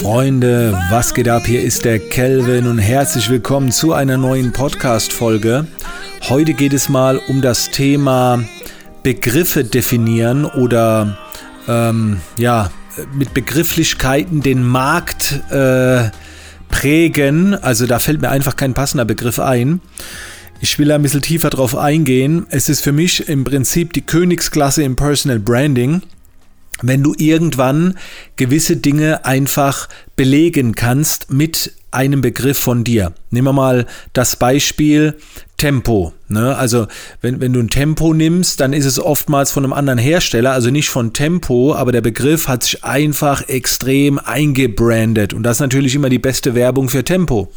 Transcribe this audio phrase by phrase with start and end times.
[0.00, 1.42] Freunde, was geht ab?
[1.44, 5.66] Hier ist der Kelvin und herzlich willkommen zu einer neuen Podcast-Folge.
[6.22, 8.42] Heute geht es mal um das Thema
[9.02, 11.18] Begriffe definieren oder
[11.68, 12.70] ähm, ja,
[13.12, 16.08] mit Begrifflichkeiten den Markt äh,
[16.70, 17.52] prägen.
[17.54, 19.82] Also da fällt mir einfach kein passender Begriff ein.
[20.62, 22.46] Ich will ein bisschen tiefer drauf eingehen.
[22.48, 26.00] Es ist für mich im Prinzip die Königsklasse im Personal Branding
[26.82, 27.96] wenn du irgendwann
[28.36, 33.12] gewisse Dinge einfach belegen kannst mit einem Begriff von dir.
[33.30, 35.16] Nehmen wir mal das Beispiel
[35.56, 36.12] Tempo.
[36.28, 36.56] Ne?
[36.56, 36.86] Also
[37.20, 40.70] wenn, wenn du ein Tempo nimmst, dann ist es oftmals von einem anderen Hersteller, also
[40.70, 45.94] nicht von Tempo, aber der Begriff hat sich einfach extrem eingebrandet und das ist natürlich
[45.94, 47.52] immer die beste Werbung für Tempo.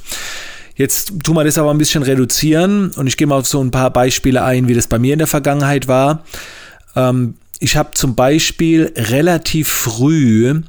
[0.76, 3.70] Jetzt tun wir das aber ein bisschen reduzieren und ich gehe mal auf so ein
[3.70, 6.24] paar Beispiele ein, wie das bei mir in der Vergangenheit war.
[6.96, 10.62] Ähm, ich habe zum Beispiel relativ früh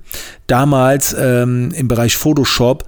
[0.47, 2.87] damals ähm, im Bereich Photoshop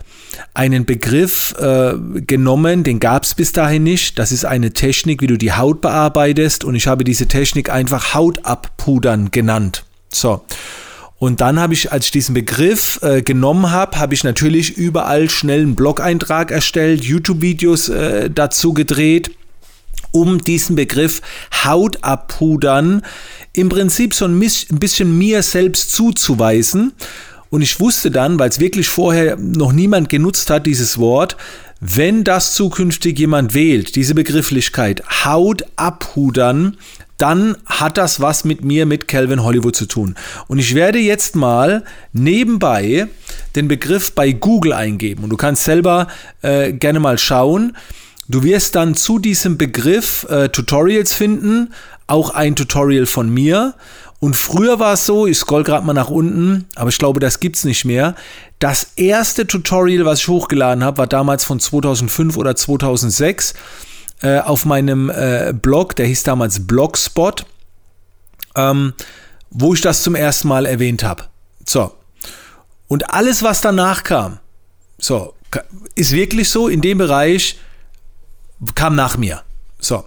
[0.55, 1.95] einen Begriff äh,
[2.27, 4.19] genommen, den gab es bis dahin nicht.
[4.19, 8.15] Das ist eine Technik, wie du die Haut bearbeitest und ich habe diese Technik einfach
[8.15, 9.85] Haut abpudern genannt.
[10.13, 10.43] So.
[11.19, 15.31] Und dann habe ich, als ich diesen Begriff äh, genommen habe, habe ich natürlich überall
[15.31, 19.31] schnell einen Blog-Eintrag erstellt, YouTube-Videos äh, dazu gedreht
[20.13, 21.21] um diesen Begriff
[21.65, 23.03] Haut abpudern
[23.57, 26.93] im Prinzip so ein bisschen mir selbst zuzuweisen.
[27.49, 31.37] Und ich wusste dann, weil es wirklich vorher noch niemand genutzt hat, dieses Wort,
[31.81, 36.77] wenn das zukünftig jemand wählt, diese Begrifflichkeit Haut abhudern,
[37.19, 40.17] dann hat das was mit mir, mit Calvin Hollywood zu tun.
[40.49, 43.07] Und ich werde jetzt mal nebenbei
[43.55, 45.25] den Begriff bei Google eingeben.
[45.25, 46.09] Und du kannst selber
[46.43, 47.75] äh, gerne mal schauen.
[48.29, 51.73] Du wirst dann zu diesem Begriff äh, Tutorials finden,
[52.07, 53.75] auch ein Tutorial von mir.
[54.19, 57.39] Und früher war es so, ich scroll gerade mal nach unten, aber ich glaube, das
[57.39, 58.15] gibt es nicht mehr.
[58.59, 63.55] Das erste Tutorial, was ich hochgeladen habe, war damals von 2005 oder 2006
[64.23, 67.45] äh, auf meinem äh, Blog, der hieß damals Blogspot,
[68.55, 68.95] ähm,
[69.51, 71.25] wo ich das zum ersten Mal erwähnt habe.
[71.65, 71.93] So.
[72.89, 74.39] Und alles, was danach kam,
[74.99, 75.35] so,
[75.95, 77.59] ist wirklich so in dem Bereich,
[78.75, 79.43] kam nach mir.
[79.79, 80.05] So.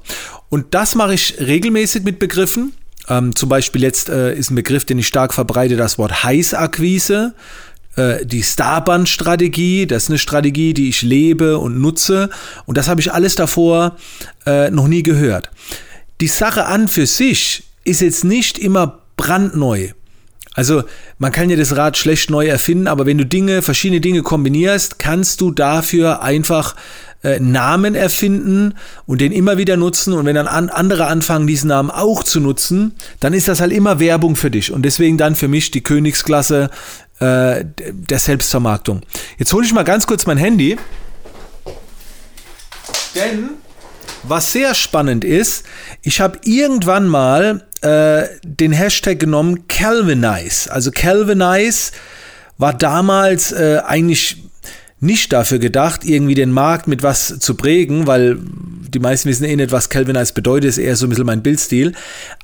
[0.50, 2.74] Und das mache ich regelmäßig mit Begriffen.
[3.08, 7.34] Ähm, zum Beispiel jetzt äh, ist ein Begriff, den ich stark verbreite, das Wort Heißakquise.
[7.96, 12.30] Äh, die Starband-Strategie, das ist eine Strategie, die ich lebe und nutze.
[12.66, 13.98] Und das habe ich alles davor
[14.46, 15.50] äh, noch nie gehört.
[16.22, 19.90] Die Sache an für sich ist jetzt nicht immer brandneu.
[20.54, 20.84] Also
[21.20, 25.00] man kann ja das Rad schlecht neu erfinden, aber wenn du Dinge, verschiedene Dinge kombinierst,
[25.00, 26.76] kannst du dafür einfach
[27.24, 28.76] äh, Namen erfinden
[29.06, 30.14] und den immer wieder nutzen.
[30.14, 33.74] Und wenn dann an, andere anfangen, diesen Namen auch zu nutzen, dann ist das halt
[33.74, 34.72] immer Werbung für dich.
[34.72, 36.70] Und deswegen dann für mich die Königsklasse
[37.20, 39.02] äh, der Selbstvermarktung.
[39.38, 40.78] Jetzt hole ich mal ganz kurz mein Handy.
[43.16, 43.50] Denn
[44.24, 45.66] was sehr spannend ist,
[46.02, 50.72] ich habe irgendwann mal äh, den Hashtag genommen Calvinize.
[50.72, 51.92] Also Calvinize
[52.58, 54.49] war damals äh, eigentlich
[55.00, 58.38] nicht dafür gedacht, irgendwie den Markt mit was zu prägen, weil
[58.90, 61.92] die meisten wissen eh nicht, was Calvinize bedeutet, ist eher so ein bisschen mein Bildstil.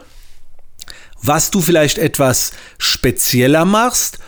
[1.21, 4.19] was du vielleicht etwas spezieller machst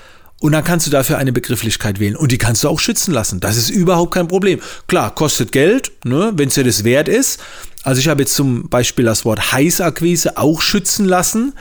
[0.43, 2.17] und dann kannst du dafür eine Begrifflichkeit wählen.
[2.17, 3.39] Und die kannst du auch schützen lassen.
[3.39, 4.59] Das ist überhaupt kein Problem.
[4.87, 7.39] Klar, kostet Geld, ne, wenn es dir das wert ist.
[7.83, 11.53] Also ich habe jetzt zum Beispiel das Wort Heißakquise auch schützen lassen.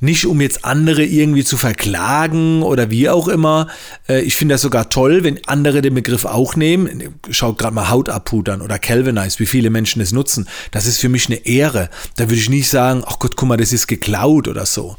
[0.00, 3.68] nicht um jetzt andere irgendwie zu verklagen oder wie auch immer.
[4.08, 7.14] Äh, ich finde das sogar toll, wenn andere den Begriff auch nehmen.
[7.30, 10.48] Schaut gerade mal Haut abpudern oder Calvinize, wie viele Menschen es nutzen.
[10.72, 11.88] Das ist für mich eine Ehre.
[12.16, 14.96] Da würde ich nicht sagen, ach Gott, guck mal, das ist geklaut oder so.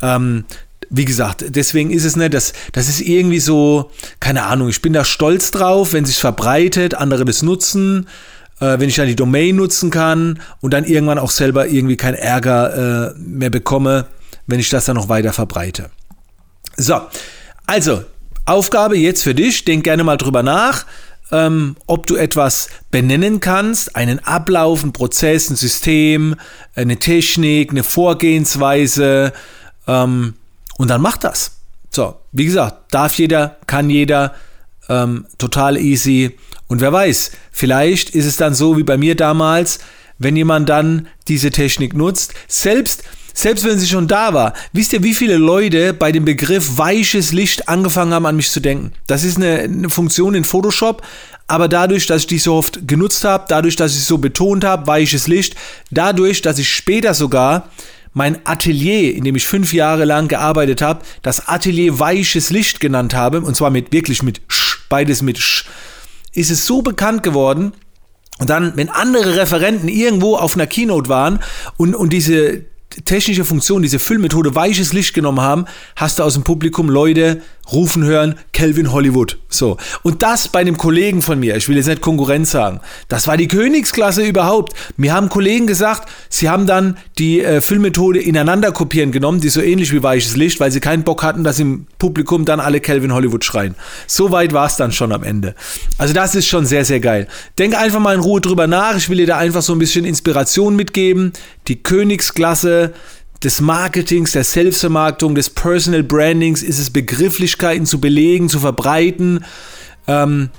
[0.00, 0.44] Ähm,
[0.90, 3.90] wie gesagt, deswegen ist es nicht, das, das ist irgendwie so,
[4.20, 8.06] keine Ahnung, ich bin da stolz drauf, wenn sich verbreitet, andere das nutzen
[8.60, 12.14] äh, wenn ich dann die Domain nutzen kann und dann irgendwann auch selber irgendwie keinen
[12.14, 14.06] Ärger äh, mehr bekomme,
[14.46, 15.90] wenn ich das dann noch weiter verbreite.
[16.76, 17.00] So,
[17.66, 18.04] also
[18.44, 20.86] Aufgabe jetzt für dich, denk gerne mal drüber nach,
[21.32, 26.36] ähm, ob du etwas benennen kannst, einen Ablauf, einen Prozess, ein System,
[26.74, 29.32] eine Technik, eine Vorgehensweise
[29.88, 30.34] ähm,
[30.78, 31.52] und dann mach das.
[31.90, 34.34] So, wie gesagt, darf jeder, kann jeder,
[34.88, 36.36] ähm, total easy.
[36.68, 39.78] Und wer weiß, vielleicht ist es dann so wie bei mir damals,
[40.18, 43.02] wenn jemand dann diese Technik nutzt, selbst
[43.36, 47.34] selbst wenn sie schon da war, wisst ihr, wie viele Leute bei dem Begriff weiches
[47.34, 48.92] Licht angefangen haben, an mich zu denken?
[49.06, 51.02] Das ist eine, eine Funktion in Photoshop,
[51.46, 54.86] aber dadurch, dass ich die so oft genutzt habe, dadurch, dass ich so betont habe,
[54.86, 55.54] weiches Licht,
[55.90, 57.68] dadurch, dass ich später sogar
[58.16, 63.12] mein Atelier, in dem ich fünf Jahre lang gearbeitet habe, das Atelier weiches Licht genannt
[63.12, 65.66] habe, und zwar mit wirklich mit Sch, beides mit Sch,
[66.32, 67.72] ist es so bekannt geworden,
[68.38, 71.40] und dann, wenn andere Referenten irgendwo auf einer Keynote waren
[71.76, 72.64] und, und diese
[73.04, 77.42] technische Funktion, diese Füllmethode weiches Licht genommen haben, hast du aus dem Publikum Leute
[77.72, 79.38] rufen hören, Kelvin Hollywood.
[79.48, 79.76] So.
[80.02, 83.36] Und das bei einem Kollegen von mir, ich will jetzt nicht Konkurrenz sagen, das war
[83.36, 84.74] die Königsklasse überhaupt.
[84.96, 89.60] Mir haben Kollegen gesagt, sie haben dann die äh, Filmmethode ineinander kopieren genommen, die so
[89.60, 93.12] ähnlich wie weiches Licht, weil sie keinen Bock hatten, dass im Publikum dann alle Kelvin
[93.12, 93.74] Hollywood schreien.
[94.06, 95.54] So weit war es dann schon am Ende.
[95.98, 97.28] Also das ist schon sehr, sehr geil.
[97.58, 98.96] Denk einfach mal in Ruhe drüber nach.
[98.96, 101.32] Ich will dir da einfach so ein bisschen Inspiration mitgeben.
[101.68, 102.92] Die Königsklasse
[103.42, 109.44] des Marketings, der Selbstvermarktung, des Personal Brandings ist es, Begrifflichkeiten zu belegen, zu verbreiten.
[110.08, 110.50] Ähm,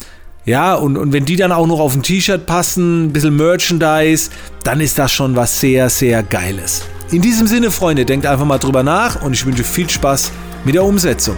[0.46, 4.30] ja, und, und wenn die dann auch noch auf ein T-Shirt passen, ein bisschen Merchandise,
[4.64, 6.84] dann ist das schon was sehr, sehr Geiles.
[7.12, 10.32] In diesem Sinne, Freunde, denkt einfach mal drüber nach und ich wünsche viel Spaß
[10.64, 11.38] mit der Umsetzung.